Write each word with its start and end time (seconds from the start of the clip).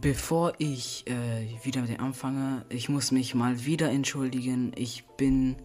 Bevor 0.00 0.52
ich 0.58 1.04
äh, 1.08 1.64
wieder 1.64 1.80
mit 1.80 1.90
dem 1.90 2.00
anfange, 2.00 2.64
ich 2.68 2.88
muss 2.88 3.10
mich 3.10 3.34
mal 3.34 3.64
wieder 3.64 3.90
entschuldigen. 3.90 4.72
Ich 4.76 5.04
bin. 5.16 5.56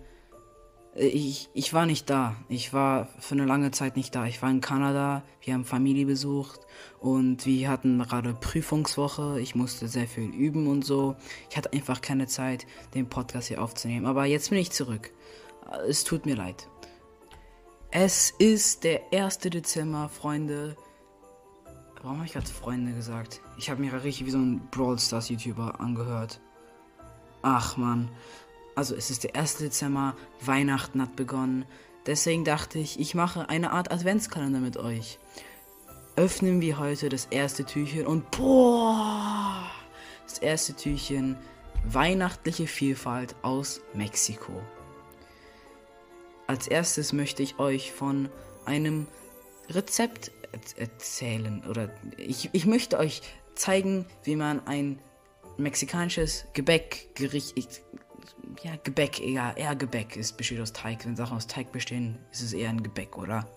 Äh, 0.96 1.06
ich, 1.06 1.50
ich 1.54 1.72
war 1.72 1.86
nicht 1.86 2.10
da. 2.10 2.36
Ich 2.50 2.74
war 2.74 3.10
für 3.20 3.36
eine 3.36 3.46
lange 3.46 3.70
Zeit 3.70 3.96
nicht 3.96 4.16
da. 4.16 4.26
Ich 4.26 4.42
war 4.42 4.50
in 4.50 4.60
Kanada. 4.60 5.22
Wir 5.42 5.54
haben 5.54 5.66
Familie 5.66 6.08
besucht 6.08 6.62
und 7.00 7.46
wir 7.46 7.70
hatten 7.70 8.00
gerade 8.00 8.34
Prüfungswoche. 8.34 9.40
Ich 9.40 9.54
musste 9.54 9.88
sehr 9.88 10.08
viel 10.08 10.34
üben 10.34 10.66
und 10.66 10.84
so. 10.84 11.16
Ich 11.52 11.58
hatte 11.58 11.72
einfach 11.72 12.02
keine 12.02 12.26
Zeit, 12.26 12.66
den 12.96 13.10
Podcast 13.10 13.50
hier 13.50 13.62
aufzunehmen. 13.62 14.08
Aber 14.08 14.26
jetzt 14.26 14.50
bin 14.50 14.58
ich 14.58 14.72
zurück. 14.72 15.12
Es 15.88 16.06
tut 16.06 16.26
mir 16.26 16.36
leid. 16.36 16.70
Es 17.92 18.34
ist 18.40 18.84
der 18.84 19.02
1. 19.14 19.38
Dezember, 19.40 20.10
Freunde. 20.10 20.76
Warum 22.04 22.18
habe 22.18 22.28
ich 22.28 22.34
gerade 22.34 22.46
Freunde 22.46 22.92
gesagt? 22.92 23.40
Ich 23.58 23.70
habe 23.70 23.80
mir 23.80 23.90
gerade 23.90 24.04
richtig 24.04 24.28
wie 24.28 24.32
so 24.32 24.38
ein 24.38 24.68
Brawl 24.72 25.00
Stars 25.00 25.30
YouTuber 25.30 25.80
angehört. 25.80 26.42
Ach 27.42 27.78
man. 27.78 28.10
Also 28.76 28.94
es 28.94 29.10
ist 29.10 29.24
der 29.24 29.38
1. 29.38 29.60
Dezember, 29.60 30.18
Weihnachten 30.42 31.02
hat 31.02 31.16
begonnen. 31.16 31.64
Deswegen 32.06 32.44
dachte 32.44 32.78
ich, 32.78 33.00
ich 33.00 33.16
mache 33.16 33.48
eine 33.48 33.72
Art 33.72 33.90
Adventskalender 33.90 34.60
mit 34.60 34.76
euch. 34.76 35.18
Öffnen 36.18 36.60
wir 36.60 36.78
heute 36.78 37.08
das 37.08 37.28
erste 37.32 37.64
Türchen 37.64 38.06
und 38.06 38.30
boah! 38.32 39.64
Das 40.28 40.40
erste 40.40 40.76
Türchen 40.76 41.38
Weihnachtliche 41.86 42.68
Vielfalt 42.68 43.36
aus 43.44 43.80
Mexiko. 43.94 44.62
Als 46.48 46.68
erstes 46.68 47.14
möchte 47.14 47.44
ich 47.44 47.60
euch 47.60 47.94
von 47.94 48.28
einem 48.66 49.08
Rezept 49.70 50.32
erzählen 50.78 51.64
oder 51.70 51.90
ich, 52.18 52.50
ich 52.54 52.66
möchte 52.66 52.98
euch 52.98 53.22
zeigen, 53.56 54.06
wie 54.24 54.36
man 54.36 54.66
ein 54.68 55.00
mexikanisches 55.58 56.46
Gebäckgericht, 56.54 57.82
ja, 58.64 58.74
Gebäck, 58.84 59.20
eher, 59.20 59.54
eher 59.58 59.76
Gebäck 59.76 60.16
ist, 60.16 60.38
besteht 60.38 60.60
aus 60.60 60.74
Teig. 60.74 61.06
Wenn 61.06 61.16
Sachen 61.16 61.38
aus 61.38 61.48
Teig 61.48 61.72
bestehen, 61.72 62.18
ist 62.32 62.42
es 62.42 62.54
eher 62.54 62.70
ein 62.70 62.82
Gebäck, 62.82 63.18
oder? 63.18 63.48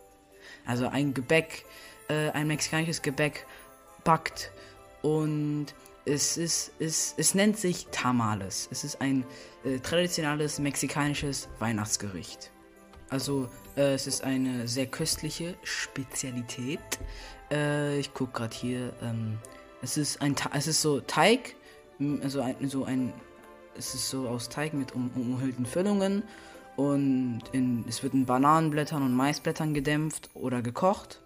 Also 0.64 0.88
ein 0.88 1.14
Gebäck, 1.14 1.64
äh, 2.08 2.30
ein 2.30 2.46
mexikanisches 2.46 3.02
Gebäck 3.02 3.46
backt 4.04 4.50
und 5.02 5.74
es 6.04 6.36
ist, 6.36 6.72
es, 6.78 7.14
es 7.16 7.34
nennt 7.34 7.58
sich 7.58 7.88
Tamales. 7.90 8.68
Es 8.70 8.84
ist 8.84 9.00
ein 9.00 9.24
äh, 9.64 9.78
traditionelles 9.78 10.58
mexikanisches 10.58 11.48
Weihnachtsgericht. 11.58 12.52
Also 13.08 13.48
äh, 13.76 13.94
es 13.94 14.06
ist 14.06 14.24
eine 14.24 14.66
sehr 14.66 14.86
köstliche 14.86 15.54
Spezialität. 15.62 16.80
Äh, 17.50 17.98
ich 17.98 18.12
gucke 18.14 18.32
gerade 18.32 18.54
hier. 18.54 18.92
Ähm, 19.02 19.38
es 19.82 19.96
ist 19.96 20.20
ein, 20.22 20.34
es 20.54 20.66
ist 20.66 20.82
so 20.82 21.00
Teig, 21.00 21.54
also 22.22 22.40
ein, 22.40 22.68
so 22.68 22.84
ein, 22.84 23.12
es 23.76 23.94
ist 23.94 24.10
so 24.10 24.28
aus 24.28 24.48
Teig 24.48 24.74
mit 24.74 24.94
um, 24.94 25.10
umhüllten 25.14 25.66
Füllungen 25.66 26.24
und 26.76 27.42
in, 27.52 27.84
es 27.88 28.02
wird 28.02 28.14
in 28.14 28.26
Bananenblättern 28.26 29.02
und 29.02 29.14
Maisblättern 29.14 29.74
gedämpft 29.74 30.30
oder 30.34 30.62
gekocht. 30.62 31.20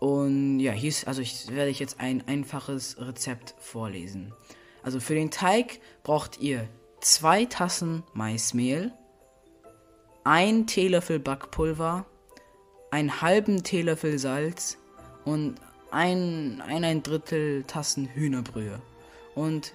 Und 0.00 0.60
ja, 0.60 0.72
hier 0.72 0.90
ist, 0.90 1.06
also 1.06 1.22
ich 1.22 1.48
werde 1.50 1.70
ich 1.70 1.78
jetzt 1.78 2.00
ein 2.00 2.26
einfaches 2.26 2.96
Rezept 2.98 3.54
vorlesen. 3.58 4.34
Also 4.82 5.00
für 5.00 5.14
den 5.14 5.30
Teig 5.30 5.80
braucht 6.02 6.38
ihr 6.40 6.68
zwei 7.00 7.44
Tassen 7.46 8.02
Maismehl, 8.12 8.92
ein 10.26 10.66
Teelöffel 10.66 11.20
Backpulver, 11.20 12.04
einen 12.90 13.22
halben 13.22 13.62
Teelöffel 13.62 14.18
Salz 14.18 14.76
und 15.24 15.54
ein, 15.92 16.60
ein, 16.66 16.82
ein 16.82 17.02
Drittel 17.04 17.62
Tassen 17.62 18.08
Hühnerbrühe 18.08 18.80
und 19.36 19.72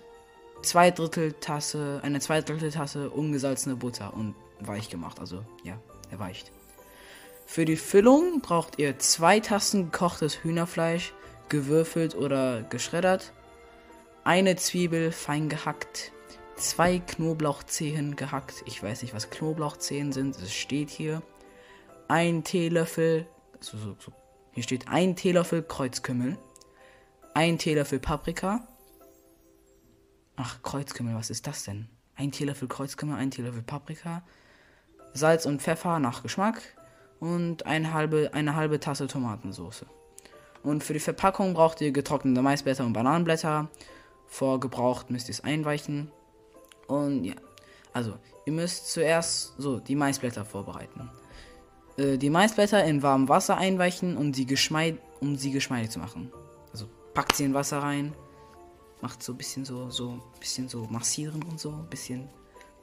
zwei 0.62 0.92
Drittel 0.92 1.32
Tasse, 1.40 2.02
eine 2.04 2.20
zwei 2.20 2.42
Drittel 2.42 2.70
Tasse 2.70 3.10
ungesalzene 3.10 3.78
Butter 3.78 4.14
und 4.14 4.36
weich 4.60 4.90
gemacht, 4.90 5.22
also 5.22 5.46
ja, 5.64 5.80
erweicht. 6.12 6.52
Für 7.46 7.64
die 7.64 7.78
Füllung 7.78 8.42
braucht 8.42 8.78
ihr 8.78 9.00
zwei 9.00 9.40
Tassen 9.40 9.86
gekochtes 9.86 10.44
Hühnerfleisch, 10.44 11.14
gewürfelt 11.48 12.14
oder 12.14 12.62
geschreddert, 12.64 13.32
eine 14.26 14.58
Zwiebel 14.58 15.14
fein 15.14 15.48
gehackt, 15.48 16.12
zwei 16.62 17.00
Knoblauchzehen 17.00 18.16
gehackt. 18.16 18.64
Ich 18.66 18.82
weiß 18.82 19.02
nicht, 19.02 19.14
was 19.14 19.30
Knoblauchzehen 19.30 20.12
sind. 20.12 20.38
Es 20.38 20.54
steht 20.54 20.90
hier. 20.90 21.22
Ein 22.08 22.44
Teelöffel. 22.44 23.28
So, 23.60 23.78
so, 23.78 23.96
so. 24.00 24.12
Hier 24.52 24.64
steht 24.64 24.88
ein 24.88 25.16
Teelöffel 25.16 25.64
Kreuzkümmel. 25.64 26.38
Ein 27.34 27.58
Teelöffel 27.58 28.00
Paprika. 28.00 28.68
Ach, 30.36 30.62
Kreuzkümmel, 30.62 31.16
was 31.16 31.30
ist 31.30 31.48
das 31.48 31.64
denn? 31.64 31.90
Ein 32.16 32.32
Teelöffel 32.32 32.68
Kreuzkümmel, 32.68 33.16
ein 33.16 33.32
Teelöffel 33.32 33.64
Paprika. 33.64 34.24
Salz 35.14 35.46
und 35.46 35.62
Pfeffer 35.62 36.00
nach 36.00 36.24
Geschmack. 36.24 36.62
Und 37.20 37.66
eine 37.66 37.94
halbe, 37.94 38.32
eine 38.34 38.56
halbe 38.56 38.80
Tasse 38.80 39.08
Tomatensauce. 39.08 39.86
Und 40.64 40.84
für 40.84 40.94
die 40.94 41.00
Verpackung 41.00 41.54
braucht 41.54 41.82
ihr 41.82 41.92
getrocknete 41.92 42.42
Maisblätter 42.42 42.86
und 42.86 42.94
Bananenblätter. 42.94 43.70
Vorgebraucht 44.28 45.10
müsst 45.10 45.28
ihr 45.28 45.34
es 45.34 45.42
einweichen. 45.42 46.12
Und 46.92 47.24
ja, 47.24 47.36
also 47.94 48.16
ihr 48.46 48.52
müsst 48.52 48.92
zuerst 48.92 49.54
so 49.58 49.80
die 49.80 49.96
Maisblätter 49.96 50.44
vorbereiten. 50.44 51.10
Äh, 51.98 52.18
die 52.18 52.30
Maisblätter 52.30 52.84
in 52.84 53.02
warmem 53.02 53.30
Wasser 53.30 53.58
einweichen, 53.58 54.18
um 54.18 54.34
sie, 54.34 54.46
geschmeid, 54.46 55.00
um 55.22 55.38
sie 55.38 55.52
geschmeidig 55.52 55.90
zu 55.92 56.00
machen. 56.00 56.34
Also 56.74 56.88
packt 57.14 57.38
sie 57.38 57.46
in 57.46 57.54
Wasser 57.54 57.80
rein, 57.80 58.14
macht 59.02 59.24
so 59.24 59.32
ein 59.32 59.38
bisschen 59.38 59.64
so, 59.64 59.90
so, 59.90 60.20
bisschen 60.42 60.68
so 60.68 60.86
massieren 60.90 61.42
und 61.44 61.62
so, 61.62 61.72
bisschen, 61.90 62.28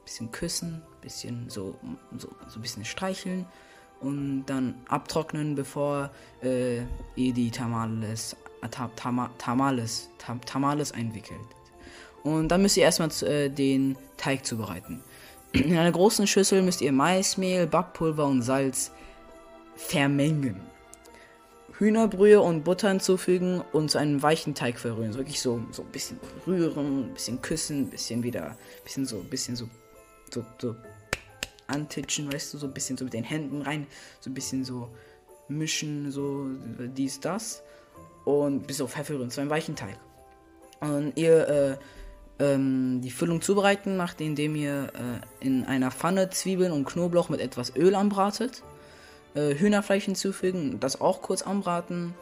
bisschen 0.03 0.31
küssen, 0.31 0.81
bisschen 1.01 1.47
so, 1.47 1.75
so, 2.17 2.29
so 2.47 2.57
ein 2.57 2.61
bisschen 2.63 2.85
streicheln 2.85 3.45
und 3.99 4.45
dann 4.47 4.73
abtrocknen, 4.87 5.53
bevor 5.53 6.09
äh, 6.41 6.79
ihr 7.15 7.33
die 7.33 7.51
Tamales, 7.51 8.35
äh, 8.63 8.69
Tamales, 9.37 10.09
Tamales 10.47 10.91
einwickelt. 10.93 11.58
Und 12.23 12.49
dann 12.49 12.61
müsst 12.61 12.77
ihr 12.77 12.83
erstmal 12.83 13.09
äh, 13.23 13.49
den 13.49 13.97
Teig 14.17 14.45
zubereiten. 14.45 15.01
In 15.51 15.77
einer 15.77 15.91
großen 15.91 16.27
Schüssel 16.27 16.61
müsst 16.61 16.81
ihr 16.81 16.91
Maismehl, 16.91 17.65
Backpulver 17.65 18.25
und 18.25 18.41
Salz 18.41 18.91
vermengen. 19.75 20.61
Hühnerbrühe 21.79 22.41
und 22.41 22.63
Butter 22.63 22.89
hinzufügen 22.89 23.63
und 23.71 23.89
zu 23.89 23.97
einem 23.97 24.21
weichen 24.21 24.53
Teig 24.53 24.77
verrühren. 24.77 25.13
So 25.13 25.19
wirklich 25.19 25.41
so, 25.41 25.63
so 25.71 25.81
ein 25.81 25.87
bisschen 25.87 26.19
rühren, 26.45 27.05
ein 27.05 27.13
bisschen 27.13 27.41
küssen, 27.41 27.83
ein 27.83 27.89
bisschen 27.89 28.21
wieder, 28.21 28.47
ein 28.51 28.57
bisschen 28.83 29.05
so, 29.05 29.17
ein 29.17 29.29
bisschen 29.29 29.55
so, 29.55 29.69
so, 30.31 30.45
so 30.59 30.75
antitschen, 31.67 32.31
weißt 32.31 32.53
du, 32.53 32.57
so 32.57 32.67
ein 32.67 32.73
bisschen 32.73 32.97
so 32.97 33.05
mit 33.05 33.13
den 33.13 33.23
Händen 33.23 33.61
rein, 33.61 33.87
so 34.19 34.29
ein 34.29 34.33
bisschen 34.33 34.65
so 34.65 34.89
mischen, 35.47 36.11
so 36.11 36.47
dies, 36.95 37.21
das. 37.21 37.63
Und 38.25 38.67
bis 38.67 38.81
auf 38.81 38.91
verrühren 38.91 39.29
zu 39.31 39.39
einem 39.39 39.49
weichen 39.49 39.75
Teig. 39.75 39.97
Und 40.81 41.13
ihr 41.15 41.47
äh, 41.47 41.77
ähm, 42.39 43.01
die 43.01 43.11
Füllung 43.11 43.41
zubereiten 43.41 43.97
macht, 43.97 44.21
indem 44.21 44.55
ihr 44.55 44.91
äh, 44.93 45.45
in 45.45 45.65
einer 45.65 45.91
Pfanne 45.91 46.29
Zwiebeln 46.29 46.71
und 46.71 46.85
Knoblauch 46.85 47.29
mit 47.29 47.41
etwas 47.41 47.75
Öl 47.75 47.95
anbratet. 47.95 48.63
Äh, 49.35 49.55
Hühnerfleisch 49.55 50.05
hinzufügen, 50.05 50.79
das 50.79 51.01
auch 51.01 51.21
kurz 51.21 51.41
anbraten. 51.41 52.13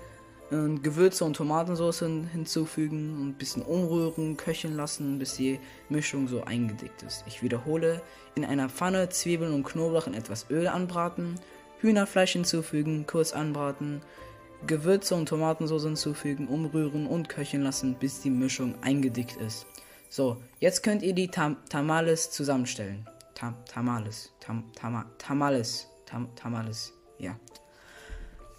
Und 0.50 0.82
Gewürze 0.82 1.26
und 1.26 1.36
Tomatensauce 1.36 2.00
hinzufügen 2.32 3.18
und 3.20 3.28
ein 3.30 3.34
bisschen 3.34 3.64
umrühren, 3.64 4.38
köcheln 4.38 4.78
lassen, 4.78 5.20
bis 5.20 5.36
die 5.36 5.60
Mischung 5.90 6.30
so 6.30 6.46
eingedickt 6.46 7.04
ist. 7.04 7.26
Ich 7.28 7.44
wiederhole, 7.44 8.02
in 8.34 8.46
einer 8.46 8.70
Pfanne 8.70 9.10
Zwiebeln 9.10 9.54
und 9.54 9.66
Knoblauch 9.66 10.08
in 10.08 10.14
etwas 10.14 10.46
Öl 10.50 10.68
anbraten, 10.68 11.36
Hühnerfleisch 11.82 12.32
hinzufügen, 12.32 13.06
kurz 13.06 13.34
anbraten, 13.34 14.02
Gewürze 14.66 15.16
und 15.16 15.28
Tomatensauce 15.28 15.84
hinzufügen, 15.84 16.48
umrühren 16.48 17.08
und 17.08 17.28
köcheln 17.28 17.64
lassen, 17.64 17.96
bis 17.96 18.22
die 18.22 18.30
Mischung 18.30 18.76
eingedickt 18.82 19.36
ist. 19.36 19.68
So, 20.10 20.42
jetzt 20.60 20.84
könnt 20.84 21.04
ihr 21.04 21.14
die 21.14 21.28
Tam 21.28 21.58
Tamales 21.70 22.32
zusammenstellen. 22.32 23.08
Tam 23.36 23.56
Tamales. 23.66 24.32
Tam 24.40 24.72
Tama 24.74 25.06
Tamales. 25.18 25.88
Tam 26.06 26.34
Tamales. 26.36 26.94
Ja. 27.20 27.38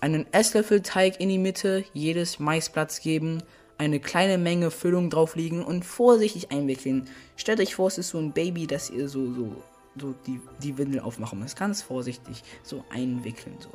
Einen 0.00 0.32
Esslöffel 0.32 0.82
Teig 0.82 1.20
in 1.20 1.28
die 1.28 1.38
Mitte 1.38 1.84
jedes 1.92 2.38
Maisplatz 2.38 3.00
geben, 3.00 3.42
eine 3.78 3.98
kleine 3.98 4.38
Menge 4.38 4.70
Füllung 4.70 5.10
drauflegen 5.10 5.64
und 5.64 5.84
vorsichtig 5.84 6.52
einwickeln. 6.52 7.08
Stellt 7.36 7.60
euch 7.60 7.74
vor, 7.74 7.88
es 7.88 7.98
ist 7.98 8.10
so 8.10 8.18
ein 8.18 8.32
Baby, 8.32 8.66
das 8.66 8.90
ihr 8.90 9.08
so, 9.08 9.32
so, 9.32 9.62
so 9.98 10.14
die, 10.26 10.40
die 10.62 10.78
Windel 10.78 11.00
aufmachen 11.00 11.40
müsst. 11.40 11.56
Ganz 11.56 11.82
vorsichtig 11.82 12.44
so 12.62 12.84
einwickeln. 12.90 13.56
So. 13.58 13.70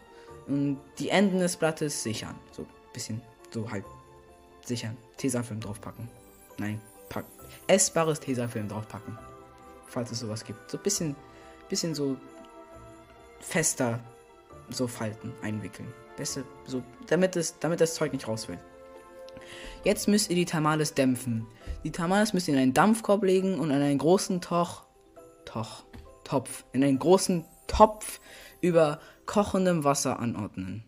Und 0.47 0.79
die 0.99 1.09
Enden 1.09 1.39
des 1.39 1.57
Blattes 1.57 2.03
sichern. 2.03 2.35
So 2.51 2.61
ein 2.61 2.69
bisschen, 2.93 3.21
so 3.51 3.69
halt 3.69 3.83
sichern. 4.63 4.95
Tesafilm 5.17 5.59
draufpacken. 5.59 6.07
Nein, 6.57 6.79
pack, 7.13 7.25
essbares 7.68 8.19
Tesafilm 8.19 8.68
draufpacken. 8.68 9.18
Falls 9.88 10.12
es 10.12 10.19
sowas 10.19 10.44
gibt. 10.44 10.69
So 10.69 10.77
ein 10.77 10.83
bisschen, 10.83 11.15
bisschen 11.69 11.94
so 11.94 12.18
fester 13.39 14.00
so 14.69 14.88
Falten 14.88 15.31
einwickeln. 15.42 15.94
Beste, 16.18 16.44
so, 16.65 16.83
damit, 17.07 17.36
es, 17.36 17.60
damit 17.60 17.81
das 17.81 17.95
Zeug 17.95 18.13
nicht 18.13 18.27
rausfällt. 18.27 18.60
Jetzt 19.83 20.07
müsst 20.07 20.30
ihr 20.30 20.36
die 20.36 20.45
Tamales 20.45 20.94
dämpfen. 20.94 21.45
Die 21.83 21.92
Tamales 21.92 22.33
müsst 22.33 22.48
ihr 22.48 22.54
in 22.54 22.60
einen 22.60 22.74
Dampfkorb 22.74 23.24
legen 23.24 23.59
und 23.59 23.71
in 23.71 23.81
einen 23.81 23.98
großen 23.98 24.42
Toch, 24.42 24.86
Toch, 25.45 25.83
Topf, 26.24 26.63
in 26.71 26.83
einen 26.83 27.00
großen 27.00 27.45
Topf 27.68 28.19
über 28.62 29.00
kochendem 29.25 29.83
Wasser 29.83 30.19
anordnen. 30.19 30.83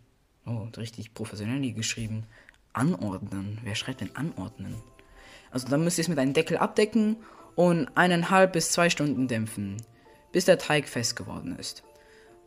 Oh, 0.46 0.68
richtig 0.78 1.14
professionell 1.14 1.74
geschrieben. 1.74 2.26
Anordnen. 2.72 3.60
Wer 3.64 3.76
schreibt 3.76 4.02
denn 4.02 4.16
anordnen? 4.16 4.76
Also 5.56 5.70
dann 5.70 5.86
müsst 5.86 5.98
ihr 5.98 6.02
es 6.02 6.10
mit 6.10 6.20
einem 6.20 6.34
Deckel 6.34 6.58
abdecken 6.58 7.16
und 7.56 7.88
eineinhalb 7.96 8.52
bis 8.52 8.74
zwei 8.74 8.90
Stunden 8.90 9.30
dämpfen, 9.30 9.78
bis 10.34 10.44
der 10.44 10.58
Teig 10.58 10.90
fest 10.90 11.16
geworden 11.16 11.56
ist. 11.58 11.84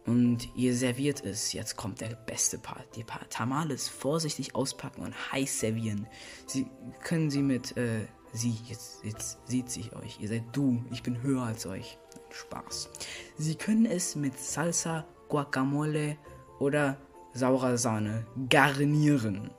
Und 0.05 0.55
ihr 0.55 0.77
serviert 0.77 1.25
es. 1.25 1.55
Jetzt 1.55 1.77
kommt 1.77 2.03
der 2.03 2.09
beste 2.09 2.59
Part. 2.59 2.85
Die 2.97 3.07
Tamales 3.31 3.89
vorsichtig 3.89 4.55
auspacken 4.55 5.01
und 5.01 5.33
heiß 5.33 5.59
servieren. 5.59 6.07
Sie 6.47 6.67
können 7.03 7.31
sie 7.31 7.41
mit, 7.41 7.79
äh, 7.79 8.07
sie, 8.35 8.55
jetzt, 8.67 9.03
jetzt 9.03 9.39
sieht 9.47 9.71
sich 9.71 9.97
euch. 9.97 10.21
Ihr 10.21 10.29
seid 10.29 10.45
du. 10.53 10.85
Ich 10.91 11.03
bin 11.03 11.23
höher 11.23 11.45
als 11.45 11.65
euch. 11.65 11.97
Spaß. 12.31 12.91
Sie 13.39 13.55
können 13.55 13.87
es 13.87 14.17
mit 14.17 14.39
Salsa, 14.39 15.07
Guacamole 15.31 16.19
oder 16.59 16.99
saurer 17.33 17.79
Sahne 17.79 18.27
garnieren. 18.51 19.51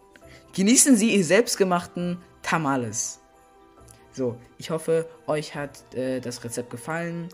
Genießen 0.53 0.95
Sie 0.95 1.15
Ihr 1.15 1.25
selbstgemachten 1.25 2.19
Tamales. 2.43 3.21
So, 4.19 4.35
ich 4.57 4.69
hoffe, 4.69 5.07
euch 5.27 5.55
hat 5.55 5.95
äh, 5.95 6.19
das 6.19 6.43
Rezept 6.43 6.71
gefallen. 6.71 7.29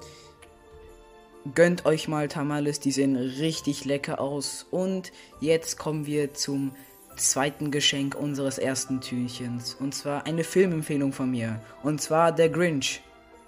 Gönnt 1.56 1.88
euch 1.88 2.08
mal 2.08 2.28
Tamales, 2.28 2.80
die 2.80 2.92
sehen 2.92 3.16
richtig 3.16 3.86
lecker 3.86 4.22
aus. 4.22 4.68
Und 4.70 5.12
jetzt 5.42 5.80
kommen 5.80 6.06
wir 6.06 6.36
zum 6.36 6.76
zweiten 7.16 7.72
Geschenk 7.72 8.14
unseres 8.14 8.60
ersten 8.60 9.02
Türchens. 9.02 9.74
Und 9.74 9.96
zwar 9.96 10.28
eine 10.28 10.44
Filmempfehlung 10.44 11.12
von 11.12 11.32
mir. 11.32 11.60
Und 11.82 12.02
zwar 12.02 12.32
Der 12.32 12.50
Grinch. 12.50 13.02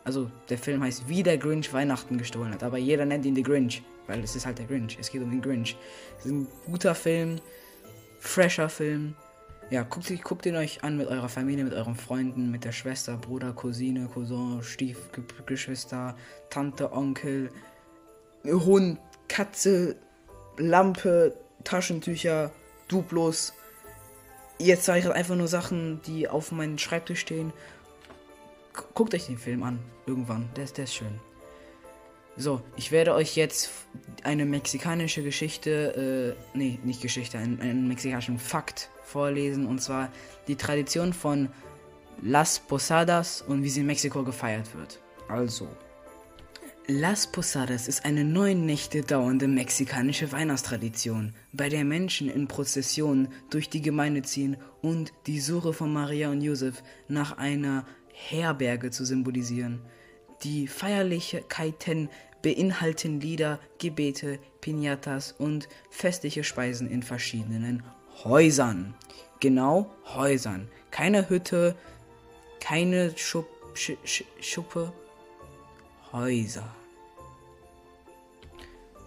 Also 0.03 0.31
der 0.49 0.57
Film 0.57 0.81
heißt 0.81 1.07
Wie 1.07 1.21
der 1.21 1.37
Grinch 1.37 1.71
Weihnachten 1.71 2.17
gestohlen 2.17 2.55
hat. 2.55 2.63
Aber 2.63 2.79
jeder 2.79 3.05
nennt 3.05 3.23
ihn 3.23 3.35
The 3.35 3.43
Grinch. 3.43 3.83
Weil 4.07 4.23
es 4.23 4.35
ist 4.35 4.47
halt 4.47 4.57
der 4.57 4.65
Grinch. 4.65 4.97
Es 4.99 5.11
geht 5.11 5.21
um 5.21 5.29
den 5.29 5.43
Grinch. 5.43 5.77
Es 6.17 6.25
ist 6.25 6.31
ein 6.31 6.47
guter 6.65 6.95
Film. 6.95 7.39
Fresher 8.19 8.67
Film. 8.67 9.13
Ja, 9.69 9.83
guckt, 9.83 10.09
guckt 10.23 10.45
ihn 10.45 10.55
euch 10.55 10.83
an 10.85 10.95
mit 10.95 11.07
eurer 11.07 11.27
Familie, 11.27 11.65
mit 11.65 11.73
euren 11.73 11.95
Freunden, 11.95 12.51
mit 12.51 12.63
der 12.63 12.71
Schwester, 12.71 13.17
Bruder, 13.17 13.51
Cousine, 13.51 14.07
Cousin, 14.07 14.63
Stiefgeschwister, 14.63 16.15
Tante, 16.49 16.93
Onkel, 16.93 17.51
Hund, 18.45 18.97
Katze, 19.27 19.97
Lampe, 20.57 21.35
Taschentücher, 21.65 22.51
Duplos. 22.87 23.53
Jetzt 24.57 24.85
sage 24.85 24.99
ich 24.99 25.05
halt 25.05 25.15
einfach 25.15 25.35
nur 25.35 25.49
Sachen, 25.49 26.01
die 26.03 26.29
auf 26.29 26.53
meinem 26.53 26.77
Schreibtisch 26.77 27.19
stehen. 27.19 27.51
Guckt 28.93 29.13
euch 29.13 29.25
den 29.25 29.37
Film 29.37 29.63
an, 29.63 29.79
irgendwann. 30.05 30.49
Der 30.55 30.63
ist, 30.63 30.77
der 30.77 30.85
ist 30.85 30.95
schön. 30.95 31.19
So, 32.37 32.61
ich 32.75 32.91
werde 32.91 33.15
euch 33.15 33.35
jetzt 33.35 33.71
eine 34.23 34.45
mexikanische 34.45 35.23
Geschichte, 35.23 36.35
äh, 36.53 36.57
nee, 36.57 36.79
nicht 36.83 37.01
Geschichte, 37.01 37.39
einen, 37.39 37.59
einen 37.59 37.87
mexikanischen 37.87 38.37
Fakt 38.37 38.89
vorlesen. 39.03 39.65
Und 39.65 39.81
zwar 39.81 40.11
die 40.47 40.55
Tradition 40.55 41.13
von 41.13 41.49
Las 42.21 42.59
Posadas 42.59 43.41
und 43.41 43.63
wie 43.63 43.69
sie 43.69 43.81
in 43.81 43.87
Mexiko 43.87 44.23
gefeiert 44.23 44.75
wird. 44.75 44.99
Also, 45.27 45.67
Las 46.89 47.27
Posadas 47.27 47.89
ist 47.89 48.05
eine 48.05 48.23
neun 48.23 48.65
Nächte 48.65 49.01
dauernde 49.01 49.49
mexikanische 49.49 50.31
Weihnachtstradition, 50.31 51.33
bei 51.51 51.67
der 51.67 51.83
Menschen 51.83 52.29
in 52.29 52.47
Prozessionen 52.47 53.27
durch 53.49 53.69
die 53.69 53.81
Gemeinde 53.81 54.21
ziehen 54.21 54.55
und 54.81 55.11
die 55.25 55.41
Suche 55.41 55.73
von 55.73 55.91
Maria 55.91 56.29
und 56.29 56.39
Josef 56.39 56.81
nach 57.09 57.37
einer 57.37 57.85
Herberge 58.13 58.89
zu 58.89 59.03
symbolisieren. 59.03 59.81
Die 60.43 60.67
Feierlichkeiten 60.67 62.09
beinhalten 62.41 63.19
Lieder, 63.19 63.59
Gebete, 63.79 64.39
Pinatas 64.61 65.33
und 65.37 65.67
festliche 65.89 66.43
Speisen 66.43 66.89
in 66.89 67.03
verschiedenen 67.03 67.83
Häusern. 68.23 68.93
Genau, 69.39 69.91
Häusern. 70.05 70.67
Keine 70.91 71.29
Hütte, 71.29 71.75
keine 72.59 73.15
Schupp, 73.17 73.47
Sch, 73.73 73.93
Sch, 74.03 74.23
Schuppe, 74.39 74.91
Häuser. 76.11 76.67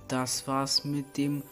Das 0.09 0.47
war's 0.47 0.85
mit 0.85 1.17
dem 1.17 1.43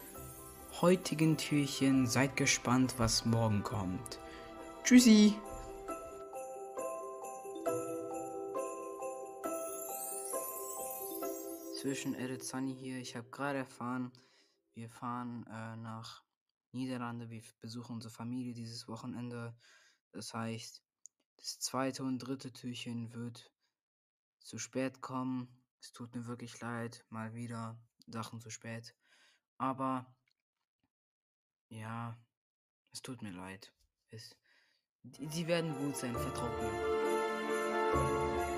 heutigen 0.81 1.37
Türchen. 1.37 2.07
Seid 2.07 2.35
gespannt, 2.35 2.95
was 2.97 3.25
morgen 3.25 3.63
kommt. 3.63 4.19
Tschüssi! 4.83 5.35
Zwischen 11.89 12.13
Edith 12.13 12.47
Sunny 12.47 12.75
hier. 12.75 12.99
Ich 12.99 13.15
habe 13.15 13.31
gerade 13.31 13.57
erfahren, 13.57 14.11
wir 14.75 14.91
fahren 14.91 15.43
äh, 15.47 15.75
nach 15.75 16.23
Niederlande. 16.71 17.31
Wir 17.31 17.41
besuchen 17.61 17.95
unsere 17.95 18.13
Familie 18.13 18.53
dieses 18.53 18.87
Wochenende. 18.87 19.57
Das 20.11 20.31
heißt, 20.35 20.83
das 21.37 21.57
zweite 21.57 22.03
und 22.03 22.19
dritte 22.19 22.53
Türchen 22.53 23.11
wird 23.15 23.51
zu 24.39 24.59
spät 24.59 25.01
kommen. 25.01 25.63
Es 25.81 25.91
tut 25.91 26.13
mir 26.13 26.27
wirklich 26.27 26.59
leid, 26.59 27.03
mal 27.09 27.33
wieder 27.33 27.81
Sachen 28.05 28.39
zu 28.39 28.51
spät. 28.51 28.95
Aber 29.57 30.15
ja, 31.69 32.23
es 32.91 33.01
tut 33.01 33.23
mir 33.23 33.31
leid. 33.31 33.73
Es, 34.09 34.37
die, 35.01 35.25
die 35.25 35.47
werden 35.47 35.75
gut 35.75 35.97
sein, 35.97 36.13
vertraut 36.13 36.55
mir. 36.61 38.48